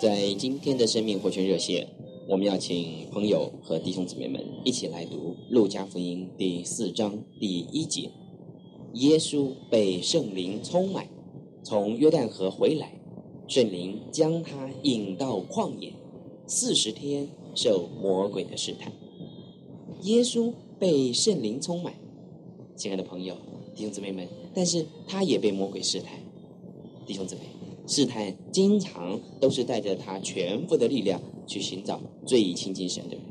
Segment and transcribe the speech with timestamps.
[0.00, 1.86] 在今天的生命活泉热线，
[2.26, 5.16] 我们要请朋友和弟兄姊妹们一起来读
[5.50, 8.10] 《路加福音》第四章第一节：
[8.94, 11.06] 耶稣被圣灵充满，
[11.62, 12.98] 从约旦河回来，
[13.46, 15.92] 圣灵将他引到旷野，
[16.46, 18.90] 四十天受魔鬼的试探。
[20.04, 21.92] 耶稣被圣灵充满，
[22.74, 23.36] 亲爱的朋友、
[23.74, 26.18] 弟兄姊妹们，但是他也被魔鬼试探，
[27.04, 27.42] 弟兄姊妹。
[27.90, 33.24] 试探经常都是带着他全部的力量去寻找最亲近神的人。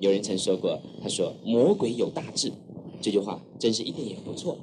[0.00, 2.50] 有人曾说过，他说“魔鬼有大志”，
[3.02, 4.56] 这句话真是一点也不错。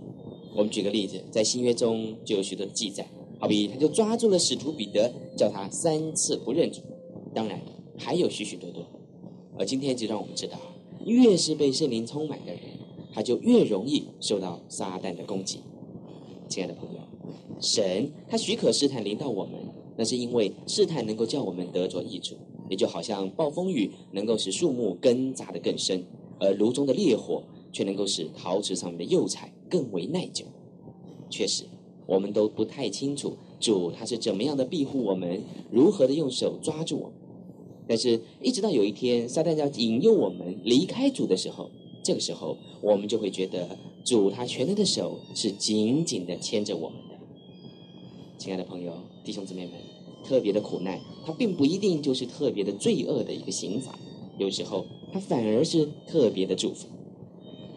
[0.56, 6.82] 我们举个例子，在新约中就有许多记载，好比他就抓住了使徒彼得，叫他三次不认主。
[7.36, 7.62] 当然
[7.96, 8.84] 还有许许多多。
[9.60, 10.58] 而今天就让我们知道，
[11.06, 12.62] 越是被圣灵充满的人，
[13.14, 15.60] 他就越容易受到撒旦的攻击。
[16.50, 17.03] 亲爱的朋友。
[17.60, 19.54] 神他许可试探临到我们，
[19.98, 22.36] 那是因为试探能够叫我们得着益处，
[22.70, 26.04] 也就好像暴风雨能够使树木根扎得更深，
[26.40, 30.46] 而炉中的烈火却能够使陶瓷上面的釉彩更为耐久。
[31.30, 31.66] 确实，
[32.06, 37.14] 我们都不太清楚主他是怎么样的庇护我们，如何的用手抓住我们。
[37.88, 41.70] 但是，一直到有一天撒旦要引诱我们离开主的时候，
[42.04, 47.00] 这个时候我们就会觉得主他全能的手是紧紧的牵着我们。
[48.44, 48.92] 亲爱的朋友、
[49.24, 49.72] 弟兄姊妹们，
[50.22, 53.98] 特别的苦难，它并不一定就是特别的罪恶的一个刑罚，
[54.38, 56.90] 有时候它反而是特别的祝福。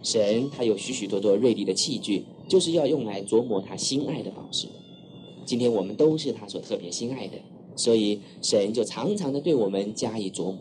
[0.02, 4.66] 神他有许许多多锐利的器具，就是要用来琢磨他心爱的宝石。
[5.44, 7.34] 今天我们都是他所特别心爱的，
[7.76, 10.58] 所以神就常常的对我们加以琢磨。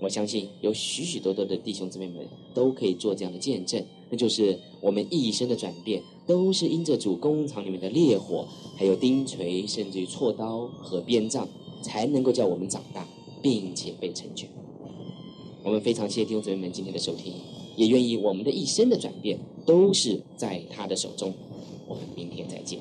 [0.00, 11.48] 我相信有许许多多的弟兄姊妹们都可以做这样的见证，那就是我们一生的转变，都是因着主工厂里面的烈火，还有钉锤，甚至于锉刀和鞭杖，
[11.82, 13.06] 才能够叫我们长大，
[13.42, 14.48] 并且被成全。
[15.64, 17.32] 我们非常谢谢弟兄姊妹们今天的收听，
[17.76, 21.34] 也愿意我们的一生的转变都是在他的手中。
[21.86, 22.78] 我们明天再见。